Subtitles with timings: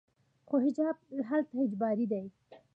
[0.47, 0.97] خو حجاب
[1.29, 2.23] هلته اجباري دی.